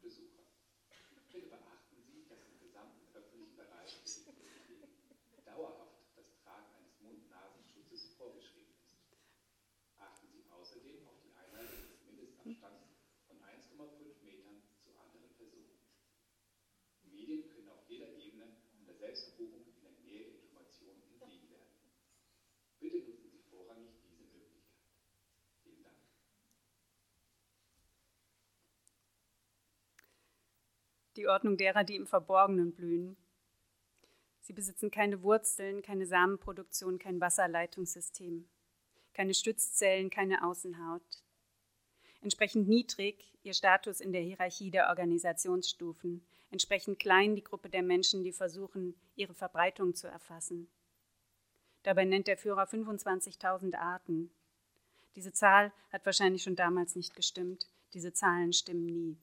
Die 31.19 31.29
Ordnung 31.29 31.57
derer, 31.57 31.85
die 31.85 31.97
im 31.97 32.07
Verborgenen 32.07 32.73
blühen. 32.73 33.17
Sie 34.41 34.53
besitzen 34.53 34.91
keine 34.91 35.23
Wurzeln, 35.23 35.83
keine 35.83 36.07
Samenproduktion, 36.07 36.99
kein 36.99 37.21
Wasserleitungssystem, 37.21 38.49
keine 39.13 39.35
Stützzellen, 39.35 40.09
keine 40.09 40.43
Außenhaut. 40.47 41.03
Entsprechend 42.23 42.69
niedrig 42.69 43.37
ihr 43.43 43.53
Status 43.53 44.01
in 44.01 44.13
der 44.13 44.23
Hierarchie 44.23 44.71
der 44.71 44.89
Organisationsstufen, 44.89 46.25
entsprechend 46.51 46.99
klein 46.99 47.37
die 47.37 47.45
Gruppe 47.45 47.69
der 47.69 47.83
Menschen, 47.83 48.25
die 48.25 48.33
versuchen, 48.33 48.95
ihre 49.17 49.35
Verbreitung 49.35 49.95
zu 49.95 50.07
erfassen. 50.07 50.71
Dabei 51.83 52.05
nennt 52.05 52.27
der 52.27 52.39
Führer 52.39 52.65
25.000 52.65 53.77
Arten. 53.77 54.31
Diese 55.15 55.33
Zahl 55.33 55.73
hat 55.91 56.07
wahrscheinlich 56.07 56.43
schon 56.43 56.57
damals 56.57 56.97
nicht 56.97 57.15
gestimmt. 57.15 57.69
Diese 57.93 58.13
Zahlen 58.13 58.53
stimmen 58.53 58.87
nie 58.87 59.19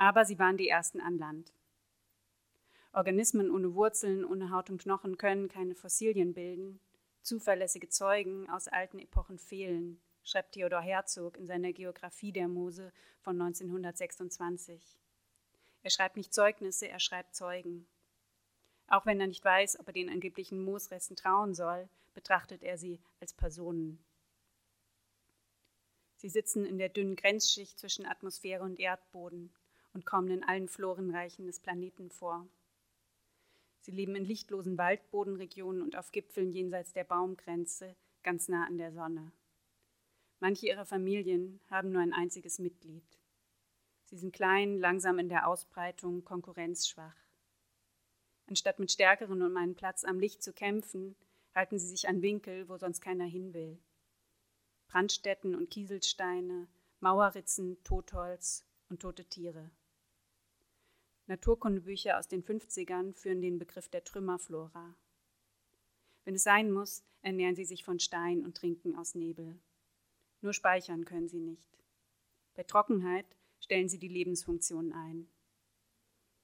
aber 0.00 0.24
sie 0.24 0.38
waren 0.38 0.56
die 0.56 0.68
ersten 0.68 0.98
an 1.02 1.18
Land. 1.18 1.52
Organismen 2.94 3.50
ohne 3.50 3.74
Wurzeln, 3.74 4.24
ohne 4.24 4.50
Haut 4.50 4.70
und 4.70 4.80
Knochen 4.80 5.18
können 5.18 5.48
keine 5.48 5.74
Fossilien 5.74 6.32
bilden. 6.32 6.80
Zuverlässige 7.20 7.90
Zeugen 7.90 8.48
aus 8.48 8.66
alten 8.66 8.98
Epochen 8.98 9.38
fehlen, 9.38 10.00
schreibt 10.24 10.52
Theodor 10.52 10.80
Herzog 10.80 11.36
in 11.36 11.46
seiner 11.46 11.74
Geographie 11.74 12.32
der 12.32 12.48
Mose 12.48 12.94
von 13.20 13.38
1926. 13.38 14.98
Er 15.82 15.90
schreibt 15.90 16.16
nicht 16.16 16.32
Zeugnisse, 16.32 16.88
er 16.88 16.98
schreibt 16.98 17.34
Zeugen. 17.34 17.86
Auch 18.86 19.04
wenn 19.04 19.20
er 19.20 19.26
nicht 19.26 19.44
weiß, 19.44 19.78
ob 19.80 19.88
er 19.88 19.92
den 19.92 20.08
angeblichen 20.08 20.64
Moosresten 20.64 21.14
trauen 21.14 21.52
soll, 21.54 21.90
betrachtet 22.14 22.62
er 22.62 22.78
sie 22.78 23.02
als 23.20 23.34
Personen. 23.34 24.02
Sie 26.16 26.30
sitzen 26.30 26.64
in 26.64 26.78
der 26.78 26.88
dünnen 26.88 27.16
Grenzschicht 27.16 27.78
zwischen 27.78 28.06
Atmosphäre 28.06 28.64
und 28.64 28.80
Erdboden 28.80 29.52
und 29.92 30.06
kommen 30.06 30.30
in 30.30 30.44
allen 30.44 30.68
Florenreichen 30.68 31.46
des 31.46 31.60
Planeten 31.60 32.10
vor. 32.10 32.46
Sie 33.80 33.90
leben 33.90 34.14
in 34.14 34.24
lichtlosen 34.24 34.76
Waldbodenregionen 34.78 35.82
und 35.82 35.96
auf 35.96 36.12
Gipfeln 36.12 36.52
jenseits 36.52 36.92
der 36.92 37.04
Baumgrenze, 37.04 37.96
ganz 38.22 38.48
nah 38.48 38.66
an 38.66 38.78
der 38.78 38.92
Sonne. 38.92 39.32
Manche 40.38 40.66
ihrer 40.66 40.86
Familien 40.86 41.60
haben 41.70 41.90
nur 41.90 42.02
ein 42.02 42.12
einziges 42.12 42.58
Mitglied. 42.58 43.04
Sie 44.04 44.16
sind 44.16 44.34
klein, 44.34 44.78
langsam 44.78 45.18
in 45.18 45.28
der 45.28 45.46
Ausbreitung, 45.46 46.24
konkurrenzschwach. 46.24 47.16
Anstatt 48.46 48.80
mit 48.80 48.90
Stärkeren 48.90 49.42
um 49.42 49.56
einen 49.56 49.76
Platz 49.76 50.04
am 50.04 50.18
Licht 50.18 50.42
zu 50.42 50.52
kämpfen, 50.52 51.14
halten 51.54 51.78
sie 51.78 51.86
sich 51.86 52.08
an 52.08 52.22
Winkel, 52.22 52.68
wo 52.68 52.76
sonst 52.76 53.00
keiner 53.00 53.24
hin 53.24 53.54
will. 53.54 53.78
Brandstätten 54.88 55.54
und 55.54 55.70
Kieselsteine, 55.70 56.66
Mauerritzen, 56.98 57.82
Totholz 57.84 58.66
und 58.88 59.00
tote 59.02 59.24
Tiere. 59.24 59.70
Naturkundebücher 61.30 62.18
aus 62.18 62.26
den 62.26 62.42
50ern 62.42 63.14
führen 63.14 63.40
den 63.40 63.60
Begriff 63.60 63.88
der 63.88 64.02
Trümmerflora. 64.02 64.96
Wenn 66.24 66.34
es 66.34 66.42
sein 66.42 66.72
muss, 66.72 67.04
ernähren 67.22 67.54
sie 67.54 67.64
sich 67.64 67.84
von 67.84 68.00
Stein 68.00 68.44
und 68.44 68.56
trinken 68.56 68.96
aus 68.96 69.14
Nebel. 69.14 69.56
Nur 70.40 70.52
speichern 70.52 71.04
können 71.04 71.28
sie 71.28 71.38
nicht. 71.38 71.70
Bei 72.54 72.64
Trockenheit 72.64 73.26
stellen 73.60 73.88
sie 73.88 74.00
die 74.00 74.08
Lebensfunktion 74.08 74.92
ein. 74.92 75.28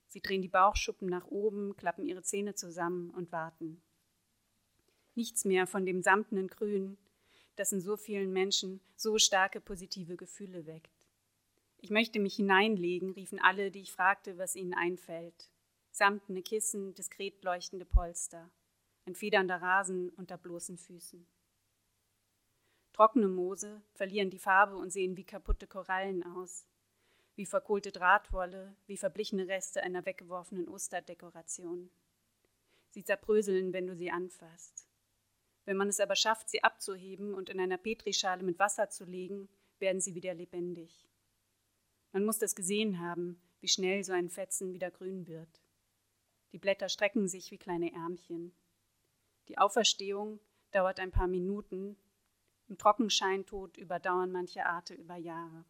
Sie 0.06 0.20
drehen 0.20 0.40
die 0.40 0.46
Bauchschuppen 0.46 1.08
nach 1.08 1.26
oben, 1.26 1.76
klappen 1.76 2.06
ihre 2.06 2.22
Zähne 2.22 2.54
zusammen 2.54 3.10
und 3.10 3.32
warten. 3.32 3.82
Nichts 5.16 5.44
mehr 5.44 5.66
von 5.66 5.84
dem 5.84 6.00
samtenen 6.00 6.46
Grün, 6.46 6.96
das 7.56 7.72
in 7.72 7.80
so 7.80 7.96
vielen 7.96 8.32
Menschen 8.32 8.80
so 8.94 9.18
starke 9.18 9.60
positive 9.60 10.16
Gefühle 10.16 10.64
weckt. 10.64 10.95
Ich 11.78 11.90
möchte 11.90 12.18
mich 12.18 12.36
hineinlegen, 12.36 13.12
riefen 13.12 13.38
alle, 13.38 13.70
die 13.70 13.82
ich 13.82 13.92
fragte, 13.92 14.38
was 14.38 14.56
ihnen 14.56 14.74
einfällt. 14.74 15.50
Samtene 15.90 16.42
Kissen, 16.42 16.94
diskret 16.94 17.42
leuchtende 17.42 17.84
Polster, 17.84 18.50
ein 19.06 19.14
federnder 19.14 19.62
Rasen 19.62 20.10
unter 20.10 20.36
bloßen 20.36 20.78
Füßen. 20.78 21.26
Trockene 22.92 23.28
Moose 23.28 23.82
verlieren 23.94 24.30
die 24.30 24.38
Farbe 24.38 24.76
und 24.76 24.90
sehen 24.90 25.16
wie 25.16 25.24
kaputte 25.24 25.66
Korallen 25.66 26.22
aus, 26.22 26.66
wie 27.34 27.46
verkohlte 27.46 27.92
Drahtwolle, 27.92 28.74
wie 28.86 28.96
verblichene 28.96 29.48
Reste 29.48 29.82
einer 29.82 30.06
weggeworfenen 30.06 30.68
Osterdekoration. 30.68 31.90
Sie 32.90 33.04
zerbröseln, 33.04 33.74
wenn 33.74 33.86
du 33.86 33.94
sie 33.94 34.10
anfasst. 34.10 34.88
Wenn 35.66 35.76
man 35.76 35.88
es 35.88 36.00
aber 36.00 36.16
schafft, 36.16 36.48
sie 36.48 36.64
abzuheben 36.64 37.34
und 37.34 37.50
in 37.50 37.60
einer 37.60 37.76
Petrischale 37.76 38.42
mit 38.42 38.58
Wasser 38.58 38.88
zu 38.88 39.04
legen, 39.04 39.48
werden 39.78 40.00
sie 40.00 40.14
wieder 40.14 40.32
lebendig. 40.32 41.06
Man 42.16 42.24
muss 42.24 42.38
das 42.38 42.56
gesehen 42.56 42.98
haben, 42.98 43.38
wie 43.60 43.68
schnell 43.68 44.02
so 44.02 44.14
ein 44.14 44.30
Fetzen 44.30 44.72
wieder 44.72 44.90
grün 44.90 45.26
wird. 45.26 45.60
Die 46.50 46.58
Blätter 46.58 46.88
strecken 46.88 47.28
sich 47.28 47.50
wie 47.50 47.58
kleine 47.58 47.92
Ärmchen. 47.92 48.54
Die 49.48 49.58
Auferstehung 49.58 50.40
dauert 50.70 50.98
ein 50.98 51.10
paar 51.10 51.26
Minuten, 51.26 51.94
im 52.68 52.78
Trockenscheintod 52.78 53.76
überdauern 53.76 54.32
manche 54.32 54.64
Arte 54.64 54.94
über 54.94 55.16
Jahre. 55.16 55.66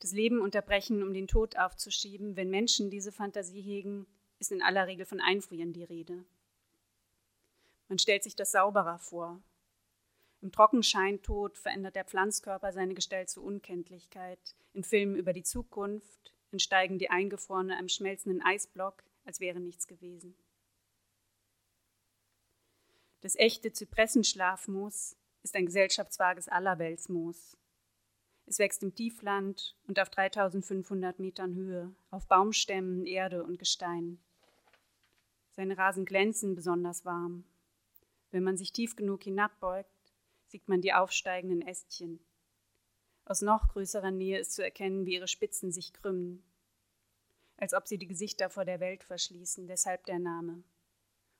Das 0.00 0.10
Leben 0.10 0.40
unterbrechen, 0.40 1.04
um 1.04 1.14
den 1.14 1.28
Tod 1.28 1.56
aufzuschieben, 1.56 2.34
wenn 2.34 2.50
Menschen 2.50 2.90
diese 2.90 3.12
Fantasie 3.12 3.62
hegen, 3.62 4.08
ist 4.40 4.50
in 4.50 4.60
aller 4.60 4.88
Regel 4.88 5.06
von 5.06 5.20
Einfrieren 5.20 5.72
die 5.72 5.84
Rede. 5.84 6.24
Man 7.86 8.00
stellt 8.00 8.24
sich 8.24 8.34
das 8.34 8.50
sauberer 8.50 8.98
vor, 8.98 9.40
im 10.42 10.50
Trockenscheintod 10.50 11.56
verändert 11.56 11.94
der 11.94 12.04
Pflanzkörper 12.04 12.72
seine 12.72 12.94
Gestalt 12.94 13.30
zur 13.30 13.44
Unkenntlichkeit. 13.44 14.56
In 14.72 14.82
Filmen 14.82 15.14
über 15.14 15.32
die 15.32 15.44
Zukunft 15.44 16.34
entsteigen 16.50 16.98
die 16.98 17.10
Eingefrorene 17.10 17.76
einem 17.76 17.88
schmelzenden 17.88 18.42
Eisblock, 18.42 19.04
als 19.24 19.38
wäre 19.38 19.60
nichts 19.60 19.86
gewesen. 19.86 20.34
Das 23.20 23.36
echte 23.36 23.72
Zypressenschlafmoos 23.72 25.16
ist 25.44 25.54
ein 25.54 25.66
gesellschaftsvages 25.66 26.48
Allerweltsmoos. 26.48 27.56
Es 28.46 28.58
wächst 28.58 28.82
im 28.82 28.96
Tiefland 28.96 29.76
und 29.86 30.00
auf 30.00 30.10
3500 30.10 31.20
Metern 31.20 31.54
Höhe, 31.54 31.94
auf 32.10 32.26
Baumstämmen, 32.26 33.06
Erde 33.06 33.44
und 33.44 33.60
Gestein. 33.60 34.20
Seine 35.52 35.78
Rasen 35.78 36.04
glänzen 36.04 36.56
besonders 36.56 37.04
warm. 37.04 37.44
Wenn 38.32 38.42
man 38.42 38.56
sich 38.56 38.72
tief 38.72 38.96
genug 38.96 39.22
hinabbeugt, 39.22 39.91
sieht 40.52 40.68
man 40.68 40.82
die 40.82 40.92
aufsteigenden 40.92 41.62
Ästchen. 41.62 42.20
Aus 43.24 43.40
noch 43.40 43.68
größerer 43.68 44.10
Nähe 44.10 44.38
ist 44.38 44.52
zu 44.52 44.62
erkennen, 44.62 45.06
wie 45.06 45.14
ihre 45.14 45.26
Spitzen 45.26 45.72
sich 45.72 45.94
krümmen, 45.94 46.44
als 47.56 47.72
ob 47.72 47.88
sie 47.88 47.96
die 47.96 48.06
Gesichter 48.06 48.50
vor 48.50 48.66
der 48.66 48.78
Welt 48.78 49.02
verschließen, 49.02 49.66
deshalb 49.66 50.04
der 50.04 50.18
Name. 50.18 50.62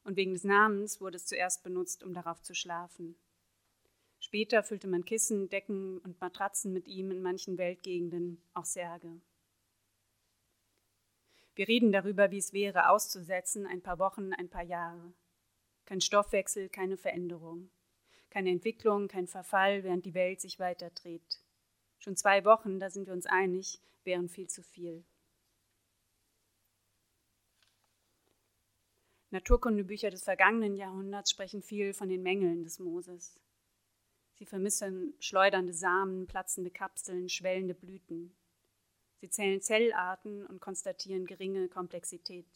Und 0.05 0.17
wegen 0.17 0.33
des 0.33 0.45
Namens 0.45 1.01
wurde 1.03 1.17
es 1.17 1.27
zuerst 1.27 1.63
benutzt, 1.63 2.03
um 2.03 2.15
darauf 2.15 2.41
zu 2.41 2.55
schlafen. 2.55 3.17
Später 4.19 4.63
füllte 4.63 4.89
man 4.89 5.05
Kissen, 5.05 5.51
Decken 5.51 5.99
und 5.99 6.19
Matratzen 6.19 6.73
mit 6.73 6.89
ihm 6.89 7.11
in 7.11 7.21
manchen 7.21 7.59
Weltgegenden, 7.59 8.41
auch 8.55 8.65
Särge. 8.65 9.21
Wir 11.55 11.69
reden 11.69 11.93
darüber, 11.93 12.31
wie 12.31 12.39
es 12.39 12.55
wäre, 12.55 12.89
auszusetzen, 12.89 13.67
ein 13.67 13.83
paar 13.83 13.99
Wochen, 13.99 14.33
ein 14.33 14.49
paar 14.49 14.65
Jahre. 14.65 15.13
Kein 15.85 16.01
Stoffwechsel, 16.01 16.71
keine 16.71 16.97
Veränderung. 16.97 17.71
Keine 18.33 18.49
Entwicklung, 18.49 19.09
kein 19.09 19.27
Verfall, 19.27 19.85
während 19.85 20.07
die 20.07 20.15
Welt 20.15 20.41
sich 20.41 20.59
weiter 20.59 20.89
dreht. 20.89 21.39
Schon 21.99 22.17
zwei 22.17 22.47
Wochen, 22.47 22.81
da 22.81 22.89
sind 22.89 23.07
wir 23.07 23.13
uns 23.13 23.27
einig, 23.27 23.79
wären 24.05 24.31
viel 24.31 24.49
zu 24.49 24.63
viel. 24.63 25.05
Naturkundebücher 29.29 30.09
des 30.09 30.25
vergangenen 30.25 30.77
Jahrhunderts 30.77 31.31
sprechen 31.31 31.61
viel 31.61 31.93
von 31.93 32.09
den 32.09 32.23
Mängeln 32.23 32.65
des 32.65 32.79
Moses. 32.79 33.39
Sie 34.37 34.47
vermissen 34.47 35.13
schleudernde 35.21 35.75
Samen, 35.75 36.27
platzende 36.27 36.71
Kapseln, 36.71 37.29
schwellende 37.29 37.75
Blüten. 37.75 38.35
Sie 39.21 39.29
zählen 39.29 39.61
Zellarten 39.61 40.47
und 40.47 40.59
konstatieren 40.59 41.27
geringe 41.27 41.69
Komplexität. 41.69 42.49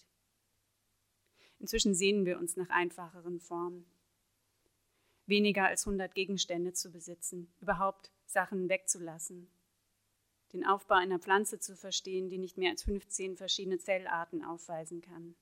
Inzwischen 1.58 1.94
sehnen 1.94 2.24
wir 2.24 2.38
uns 2.38 2.56
nach 2.56 2.70
einfacheren 2.70 3.40
Formen. 3.40 3.84
Weniger 5.26 5.66
als 5.66 5.86
100 5.86 6.14
Gegenstände 6.14 6.72
zu 6.72 6.90
besitzen, 6.90 7.52
überhaupt 7.60 8.10
Sachen 8.26 8.68
wegzulassen. 8.68 9.50
Den 10.52 10.64
Aufbau 10.64 10.94
einer 10.94 11.18
Pflanze 11.18 11.58
zu 11.58 11.76
verstehen, 11.76 12.28
die 12.28 12.38
nicht 12.38 12.56
mehr 12.56 12.70
als 12.70 12.84
15 12.84 13.36
verschiedene 13.36 13.78
Zellarten 13.78 14.44
aufweisen 14.44 15.02
kann. 15.02 15.34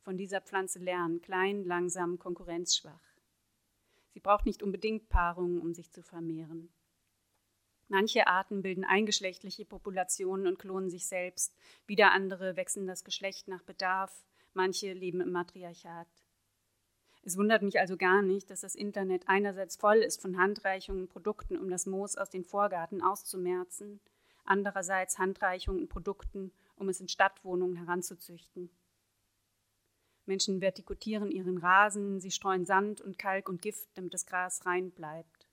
Von 0.00 0.16
dieser 0.16 0.40
Pflanze 0.40 0.80
lernen, 0.80 1.22
klein, 1.22 1.64
langsam, 1.64 2.18
konkurrenzschwach. 2.18 3.00
Sie 4.10 4.20
braucht 4.20 4.46
nicht 4.46 4.62
unbedingt 4.62 5.08
Paarungen, 5.08 5.60
um 5.60 5.72
sich 5.74 5.92
zu 5.92 6.02
vermehren. 6.02 6.72
Manche 7.88 8.26
Arten 8.26 8.62
bilden 8.62 8.84
eingeschlechtliche 8.84 9.64
Populationen 9.64 10.46
und 10.46 10.58
klonen 10.58 10.90
sich 10.90 11.06
selbst, 11.06 11.56
wieder 11.86 12.10
andere 12.12 12.56
wechseln 12.56 12.86
das 12.86 13.04
Geschlecht 13.04 13.48
nach 13.48 13.62
Bedarf, 13.62 14.24
manche 14.54 14.92
leben 14.92 15.20
im 15.20 15.30
Matriarchat. 15.30 16.08
Es 17.24 17.36
wundert 17.36 17.62
mich 17.62 17.78
also 17.78 17.96
gar 17.96 18.20
nicht, 18.20 18.50
dass 18.50 18.62
das 18.62 18.74
Internet 18.74 19.28
einerseits 19.28 19.76
voll 19.76 19.98
ist 19.98 20.20
von 20.20 20.38
Handreichungen 20.38 21.02
und 21.02 21.08
Produkten, 21.08 21.56
um 21.56 21.70
das 21.70 21.86
Moos 21.86 22.16
aus 22.16 22.30
den 22.30 22.44
Vorgarten 22.44 23.00
auszumerzen, 23.00 24.00
andererseits 24.44 25.18
Handreichungen 25.18 25.82
und 25.82 25.88
Produkten, 25.88 26.52
um 26.74 26.88
es 26.88 27.00
in 27.00 27.08
Stadtwohnungen 27.08 27.76
heranzuzüchten. 27.76 28.70
Menschen 30.26 30.60
vertikutieren 30.60 31.30
ihren 31.30 31.58
Rasen, 31.58 32.20
sie 32.20 32.30
streuen 32.32 32.66
Sand 32.66 33.00
und 33.00 33.18
Kalk 33.18 33.48
und 33.48 33.62
Gift, 33.62 33.88
damit 33.94 34.14
das 34.14 34.26
Gras 34.26 34.66
rein 34.66 34.90
bleibt. 34.90 35.46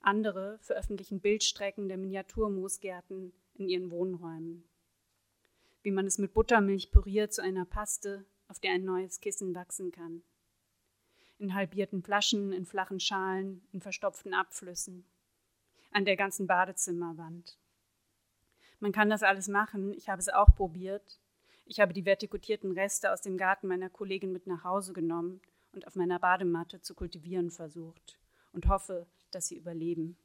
Andere 0.00 0.58
veröffentlichen 0.60 1.20
Bildstrecken 1.20 1.88
der 1.88 1.96
Miniaturmoosgärten 1.96 3.32
in 3.54 3.68
ihren 3.68 3.90
Wohnräumen. 3.90 4.64
Wie 5.82 5.90
man 5.90 6.06
es 6.06 6.18
mit 6.18 6.34
Buttermilch 6.34 6.92
püriert 6.92 7.32
zu 7.32 7.42
einer 7.42 7.64
Paste, 7.64 8.24
auf 8.48 8.60
der 8.60 8.72
ein 8.72 8.84
neues 8.84 9.20
Kissen 9.20 9.54
wachsen 9.54 9.90
kann 9.90 10.22
in 11.38 11.54
halbierten 11.54 12.02
Flaschen, 12.02 12.52
in 12.52 12.66
flachen 12.66 13.00
Schalen, 13.00 13.66
in 13.72 13.80
verstopften 13.80 14.34
Abflüssen, 14.34 15.04
an 15.90 16.04
der 16.04 16.16
ganzen 16.16 16.46
Badezimmerwand. 16.46 17.58
Man 18.80 18.92
kann 18.92 19.10
das 19.10 19.22
alles 19.22 19.48
machen, 19.48 19.92
ich 19.94 20.08
habe 20.08 20.20
es 20.20 20.28
auch 20.28 20.54
probiert. 20.54 21.20
Ich 21.66 21.80
habe 21.80 21.94
die 21.94 22.04
vertikutierten 22.04 22.72
Reste 22.72 23.10
aus 23.12 23.22
dem 23.22 23.38
Garten 23.38 23.68
meiner 23.68 23.88
Kollegin 23.88 24.32
mit 24.32 24.46
nach 24.46 24.64
Hause 24.64 24.92
genommen 24.92 25.40
und 25.72 25.86
auf 25.86 25.96
meiner 25.96 26.18
Badematte 26.18 26.82
zu 26.82 26.94
kultivieren 26.94 27.50
versucht 27.50 28.18
und 28.52 28.68
hoffe, 28.68 29.06
dass 29.30 29.48
sie 29.48 29.56
überleben. 29.56 30.16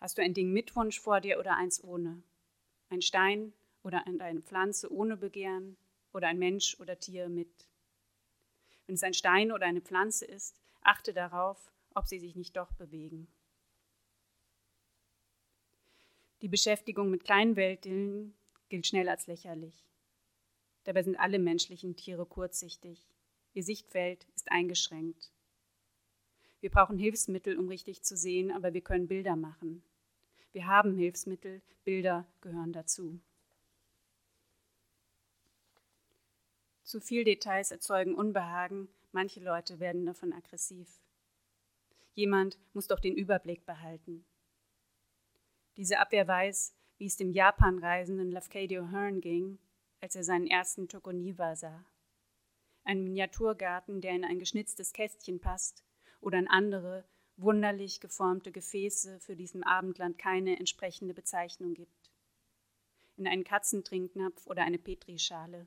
Hast 0.00 0.16
du 0.16 0.22
ein 0.22 0.32
Ding 0.32 0.52
mit 0.52 0.74
Wunsch 0.76 1.00
vor 1.00 1.20
dir 1.20 1.38
oder 1.38 1.56
eins 1.56 1.82
ohne? 1.82 2.22
Ein 2.88 3.02
Stein 3.02 3.52
oder 3.82 4.06
eine 4.06 4.40
Pflanze 4.40 4.92
ohne 4.92 5.16
Begehren? 5.16 5.76
Oder 6.12 6.28
ein 6.28 6.38
Mensch 6.38 6.78
oder 6.80 6.98
Tier 6.98 7.28
mit. 7.28 7.68
Wenn 8.86 8.94
es 8.94 9.02
ein 9.02 9.14
Stein 9.14 9.52
oder 9.52 9.66
eine 9.66 9.80
Pflanze 9.80 10.24
ist, 10.24 10.56
achte 10.82 11.12
darauf, 11.12 11.72
ob 11.94 12.06
sie 12.06 12.18
sich 12.18 12.36
nicht 12.36 12.56
doch 12.56 12.72
bewegen. 12.72 13.28
Die 16.40 16.48
Beschäftigung 16.48 17.10
mit 17.10 17.24
Kleinwelteln 17.24 18.34
gilt 18.68 18.86
schnell 18.86 19.08
als 19.08 19.26
lächerlich. 19.26 19.84
Dabei 20.84 21.02
sind 21.02 21.16
alle 21.16 21.38
menschlichen 21.38 21.96
Tiere 21.96 22.24
kurzsichtig. 22.24 23.10
Ihr 23.52 23.62
Sichtfeld 23.62 24.26
ist 24.36 24.50
eingeschränkt. 24.50 25.32
Wir 26.60 26.70
brauchen 26.70 26.96
Hilfsmittel, 26.96 27.58
um 27.58 27.68
richtig 27.68 28.02
zu 28.02 28.16
sehen, 28.16 28.50
aber 28.52 28.72
wir 28.72 28.80
können 28.80 29.08
Bilder 29.08 29.36
machen. 29.36 29.82
Wir 30.52 30.66
haben 30.66 30.94
Hilfsmittel, 30.94 31.60
Bilder 31.84 32.26
gehören 32.40 32.72
dazu. 32.72 33.20
Zu 36.88 37.02
viel 37.02 37.22
Details 37.22 37.70
erzeugen 37.70 38.14
Unbehagen, 38.14 38.88
manche 39.12 39.40
Leute 39.40 39.78
werden 39.78 40.06
davon 40.06 40.32
aggressiv. 40.32 40.88
Jemand 42.14 42.58
muss 42.72 42.86
doch 42.86 42.98
den 42.98 43.14
Überblick 43.14 43.66
behalten. 43.66 44.24
Diese 45.76 45.98
Abwehr 45.98 46.26
weiß, 46.26 46.74
wie 46.96 47.04
es 47.04 47.18
dem 47.18 47.30
Japan-reisenden 47.30 48.32
Lafcadio 48.32 48.90
Hearn 48.90 49.20
ging, 49.20 49.58
als 50.00 50.16
er 50.16 50.24
seinen 50.24 50.46
ersten 50.46 50.88
Tokoniwa 50.88 51.56
sah. 51.56 51.84
Ein 52.84 53.04
Miniaturgarten, 53.04 54.00
der 54.00 54.12
in 54.12 54.24
ein 54.24 54.38
geschnitztes 54.38 54.94
Kästchen 54.94 55.40
passt 55.40 55.84
oder 56.22 56.38
in 56.38 56.48
andere, 56.48 57.04
wunderlich 57.36 58.00
geformte 58.00 58.50
Gefäße 58.50 59.20
für 59.20 59.36
diesem 59.36 59.62
Abendland 59.62 60.16
keine 60.16 60.58
entsprechende 60.58 61.12
Bezeichnung 61.12 61.74
gibt. 61.74 62.10
In 63.18 63.28
einen 63.28 63.44
Katzentrinknapf 63.44 64.46
oder 64.46 64.62
eine 64.62 64.78
Petrischale. 64.78 65.66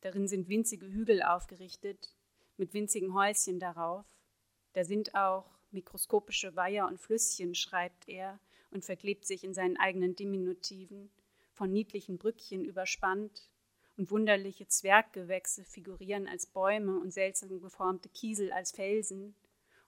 Darin 0.00 0.28
sind 0.28 0.48
winzige 0.48 0.86
Hügel 0.86 1.22
aufgerichtet, 1.22 2.14
mit 2.56 2.72
winzigen 2.72 3.14
Häuschen 3.14 3.58
darauf. 3.58 4.06
Da 4.72 4.84
sind 4.84 5.14
auch 5.14 5.58
mikroskopische 5.70 6.54
Weiher 6.56 6.86
und 6.86 7.00
Flüsschen, 7.00 7.54
schreibt 7.54 8.08
er 8.08 8.38
und 8.70 8.84
verklebt 8.84 9.26
sich 9.26 9.44
in 9.44 9.54
seinen 9.54 9.76
eigenen 9.76 10.14
Diminutiven, 10.14 11.10
von 11.52 11.72
niedlichen 11.72 12.18
Brückchen 12.18 12.64
überspannt, 12.64 13.50
und 13.96 14.12
wunderliche 14.12 14.68
Zwerggewächse 14.68 15.64
figurieren 15.64 16.28
als 16.28 16.46
Bäume 16.46 17.00
und 17.00 17.12
seltsam 17.12 17.60
geformte 17.60 18.08
Kiesel 18.08 18.52
als 18.52 18.70
Felsen, 18.70 19.34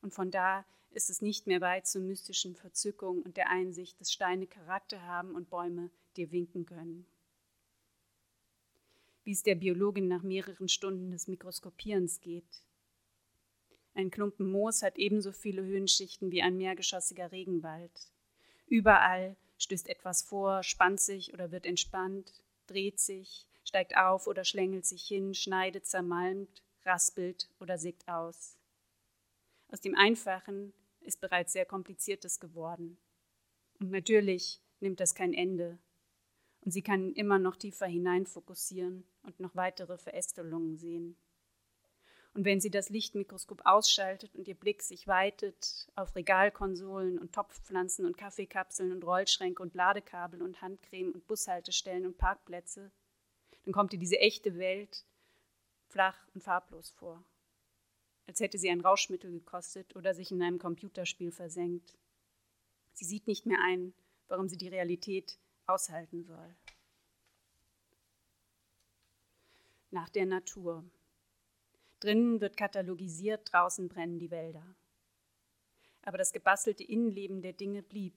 und 0.02 0.12
von 0.12 0.32
da 0.32 0.64
ist 0.90 1.10
es 1.10 1.22
nicht 1.22 1.46
mehr 1.46 1.60
weit 1.60 1.86
zur 1.86 2.02
mystischen 2.02 2.56
Verzückung 2.56 3.22
und 3.22 3.36
der 3.36 3.48
Einsicht, 3.50 4.00
dass 4.00 4.10
Steine 4.10 4.48
Charakter 4.48 5.02
haben 5.02 5.36
und 5.36 5.48
Bäume 5.48 5.90
dir 6.16 6.32
winken 6.32 6.66
können 6.66 7.06
wie 9.30 9.34
es 9.34 9.44
der 9.44 9.54
Biologin 9.54 10.08
nach 10.08 10.24
mehreren 10.24 10.68
Stunden 10.68 11.12
des 11.12 11.28
Mikroskopierens 11.28 12.20
geht. 12.20 12.64
Ein 13.94 14.10
Klumpen 14.10 14.50
Moos 14.50 14.82
hat 14.82 14.98
ebenso 14.98 15.30
viele 15.30 15.62
Höhenschichten 15.62 16.32
wie 16.32 16.42
ein 16.42 16.56
mehrgeschossiger 16.56 17.30
Regenwald. 17.30 17.92
Überall 18.66 19.36
stößt 19.58 19.88
etwas 19.88 20.22
vor, 20.22 20.64
spannt 20.64 20.98
sich 20.98 21.32
oder 21.32 21.52
wird 21.52 21.64
entspannt, 21.64 22.42
dreht 22.66 22.98
sich, 22.98 23.46
steigt 23.62 23.96
auf 23.96 24.26
oder 24.26 24.42
schlängelt 24.42 24.84
sich 24.84 25.04
hin, 25.04 25.32
schneidet, 25.32 25.86
zermalmt, 25.86 26.64
raspelt 26.84 27.48
oder 27.60 27.78
sägt 27.78 28.08
aus. 28.08 28.56
Aus 29.68 29.80
dem 29.80 29.94
Einfachen 29.94 30.72
ist 31.02 31.20
bereits 31.20 31.52
sehr 31.52 31.66
Kompliziertes 31.66 32.40
geworden. 32.40 32.98
Und 33.78 33.92
natürlich 33.92 34.60
nimmt 34.80 34.98
das 34.98 35.14
kein 35.14 35.34
Ende, 35.34 35.78
und 36.70 36.74
sie 36.74 36.82
kann 36.82 37.12
immer 37.14 37.40
noch 37.40 37.56
tiefer 37.56 37.86
hinein 37.86 38.26
fokussieren 38.26 39.02
und 39.24 39.40
noch 39.40 39.56
weitere 39.56 39.98
Verästelungen 39.98 40.76
sehen. 40.76 41.16
Und 42.32 42.44
wenn 42.44 42.60
sie 42.60 42.70
das 42.70 42.90
Lichtmikroskop 42.90 43.62
ausschaltet 43.64 44.36
und 44.36 44.46
ihr 44.46 44.54
Blick 44.54 44.84
sich 44.84 45.08
weitet 45.08 45.88
auf 45.96 46.14
Regalkonsolen 46.14 47.18
und 47.18 47.32
Topfpflanzen 47.32 48.06
und 48.06 48.16
Kaffeekapseln 48.16 48.92
und 48.92 49.02
Rollschränke 49.02 49.60
und 49.60 49.74
Ladekabel 49.74 50.42
und 50.42 50.62
Handcreme 50.62 51.10
und 51.10 51.26
Bushaltestellen 51.26 52.06
und 52.06 52.18
Parkplätze, 52.18 52.92
dann 53.64 53.74
kommt 53.74 53.92
ihr 53.92 53.98
diese 53.98 54.20
echte 54.20 54.56
Welt 54.56 55.04
flach 55.88 56.24
und 56.34 56.44
farblos 56.44 56.90
vor, 56.90 57.24
als 58.28 58.38
hätte 58.38 58.58
sie 58.58 58.70
ein 58.70 58.80
Rauschmittel 58.80 59.32
gekostet 59.32 59.96
oder 59.96 60.14
sich 60.14 60.30
in 60.30 60.40
einem 60.40 60.60
Computerspiel 60.60 61.32
versenkt. 61.32 61.98
Sie 62.92 63.06
sieht 63.06 63.26
nicht 63.26 63.44
mehr 63.44 63.58
ein, 63.60 63.92
warum 64.28 64.48
sie 64.48 64.56
die 64.56 64.68
Realität 64.68 65.39
aushalten 65.70 66.24
soll. 66.24 66.54
nach 69.90 70.08
der 70.08 70.26
Natur. 70.26 70.84
Drinnen 72.00 72.40
wird 72.40 72.56
katalogisiert, 72.56 73.52
draußen 73.52 73.88
brennen 73.88 74.18
die 74.18 74.30
Wälder. 74.30 74.64
Aber 76.02 76.16
das 76.16 76.32
gebastelte 76.32 76.84
Innenleben 76.84 77.42
der 77.42 77.52
Dinge 77.52 77.82
blieb. 77.82 78.14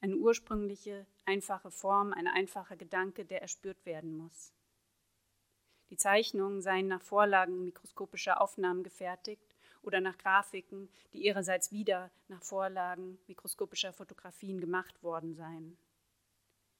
Eine 0.00 0.16
ursprüngliche, 0.16 1.06
einfache 1.24 1.70
Form, 1.70 2.12
ein 2.12 2.26
einfacher 2.26 2.76
Gedanke, 2.76 3.24
der 3.24 3.42
erspürt 3.42 3.84
werden 3.84 4.16
muss. 4.16 4.52
Die 5.90 5.96
Zeichnungen 5.96 6.62
seien 6.62 6.88
nach 6.88 7.02
Vorlagen 7.02 7.64
mikroskopischer 7.64 8.40
Aufnahmen 8.40 8.82
gefertigt 8.82 9.54
oder 9.82 10.00
nach 10.00 10.16
Grafiken, 10.16 10.88
die 11.12 11.24
ihrerseits 11.24 11.72
wieder 11.72 12.10
nach 12.28 12.42
Vorlagen 12.42 13.18
mikroskopischer 13.26 13.92
Fotografien 13.92 14.60
gemacht 14.60 15.02
worden 15.02 15.34
seien. 15.34 15.76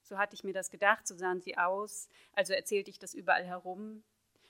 So 0.05 0.19
hatte 0.19 0.35
ich 0.35 0.43
mir 0.43 0.53
das 0.53 0.69
gedacht, 0.69 1.07
so 1.07 1.15
sahen 1.15 1.41
sie 1.41 1.57
aus, 1.57 2.09
also 2.33 2.53
erzählte 2.53 2.91
ich 2.91 2.99
das 2.99 3.15
überall 3.15 3.43
herum. 3.43 4.03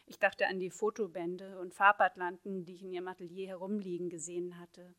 Ich 0.06 0.20
dachte 0.20 0.48
an 0.48 0.60
die 0.60 0.70
Fotobände 0.70 1.58
und 1.60 1.74
Farbatlanten, 1.74 2.66
die 2.66 2.76
ich 2.76 2.84
in 2.84 2.92
ihrem 2.92 3.08
Atelier 3.08 3.48
herumliegen 3.48 4.10
gesehen 4.10 4.60
hatte. 4.60 4.94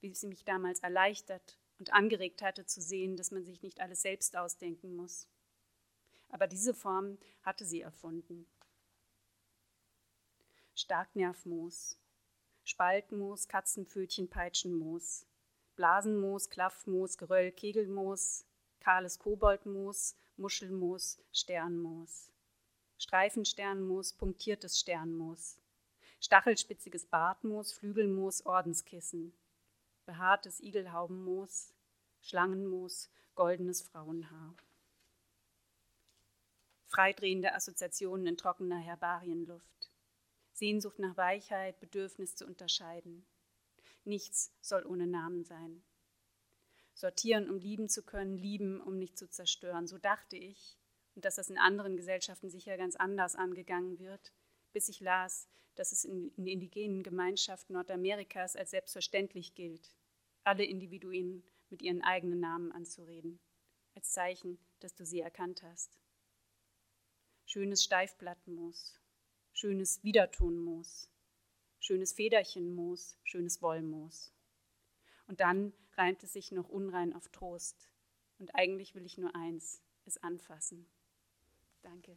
Wie 0.00 0.14
sie 0.14 0.28
mich 0.28 0.44
damals 0.44 0.78
erleichtert 0.78 1.58
und 1.80 1.92
angeregt 1.92 2.40
hatte 2.40 2.64
zu 2.64 2.80
sehen, 2.80 3.16
dass 3.16 3.32
man 3.32 3.44
sich 3.44 3.62
nicht 3.62 3.80
alles 3.80 4.02
selbst 4.02 4.36
ausdenken 4.36 4.94
muss. 4.94 5.28
Aber 6.28 6.46
diese 6.46 6.72
Form 6.72 7.18
hatte 7.42 7.64
sie 7.64 7.80
erfunden. 7.80 8.46
Starknervmoos, 10.76 11.98
Spaltmoos, 12.62 13.48
Katzenpfötchen, 13.48 14.30
Peitschenmoos, 14.30 15.26
Blasenmoos, 15.74 16.48
Klaffmoos, 16.48 17.18
Geröll, 17.18 17.50
Kegelmoos, 17.50 18.46
kahles 18.84 19.18
Koboldmoos, 19.18 20.14
Muschelmoos, 20.36 21.18
Sternmoos, 21.32 22.30
Streifensternmoos, 22.98 24.12
punktiertes 24.12 24.78
Sternmoos, 24.78 25.58
stachelspitziges 26.20 27.06
Bartmoos, 27.06 27.72
Flügelmoos, 27.72 28.44
Ordenskissen, 28.44 29.32
behaartes 30.04 30.60
Igelhaubenmoos, 30.60 31.72
Schlangenmoos, 32.20 33.10
goldenes 33.34 33.80
Frauenhaar. 33.82 34.54
Freidrehende 36.86 37.54
Assoziationen 37.54 38.26
in 38.26 38.36
trockener 38.36 38.78
Herbarienluft. 38.78 39.90
Sehnsucht 40.52 40.98
nach 40.98 41.16
Weichheit, 41.16 41.80
Bedürfnis 41.80 42.36
zu 42.36 42.46
unterscheiden. 42.46 43.26
Nichts 44.04 44.52
soll 44.60 44.84
ohne 44.86 45.06
Namen 45.06 45.44
sein. 45.44 45.82
Sortieren, 46.94 47.50
um 47.50 47.58
lieben 47.58 47.88
zu 47.88 48.02
können, 48.02 48.38
lieben, 48.38 48.80
um 48.80 48.98
nicht 48.98 49.18
zu 49.18 49.28
zerstören. 49.28 49.86
So 49.86 49.98
dachte 49.98 50.36
ich, 50.36 50.78
und 51.14 51.24
dass 51.24 51.36
das 51.36 51.50
in 51.50 51.58
anderen 51.58 51.96
Gesellschaften 51.96 52.50
sicher 52.50 52.76
ganz 52.76 52.96
anders 52.96 53.34
angegangen 53.34 53.98
wird, 53.98 54.32
bis 54.72 54.88
ich 54.88 55.00
las, 55.00 55.48
dass 55.74 55.92
es 55.92 56.04
in, 56.04 56.30
in 56.36 56.46
indigenen 56.46 57.02
Gemeinschaften 57.02 57.74
Nordamerikas 57.74 58.56
als 58.56 58.70
selbstverständlich 58.70 59.54
gilt, 59.54 59.94
alle 60.44 60.64
Individuen 60.64 61.44
mit 61.70 61.82
ihren 61.82 62.02
eigenen 62.02 62.40
Namen 62.40 62.72
anzureden, 62.72 63.40
als 63.94 64.10
Zeichen, 64.12 64.58
dass 64.80 64.94
du 64.94 65.04
sie 65.04 65.20
erkannt 65.20 65.62
hast. 65.62 65.98
Schönes 67.46 67.84
Steifblattmoos, 67.84 69.00
schönes 69.52 70.02
Wiedertonmoos, 70.02 71.10
schönes 71.78 72.12
Federchenmoos, 72.12 73.18
schönes 73.24 73.62
Wollmoos. 73.62 74.32
Und 75.26 75.40
dann 75.40 75.72
reimt 75.98 76.22
es 76.22 76.32
sich 76.32 76.52
noch 76.52 76.68
unrein 76.68 77.14
auf 77.14 77.28
Trost. 77.28 77.88
Und 78.38 78.54
eigentlich 78.54 78.94
will 78.94 79.06
ich 79.06 79.18
nur 79.18 79.34
eins, 79.34 79.80
es 80.04 80.22
anfassen. 80.22 80.86
Danke. 81.82 82.16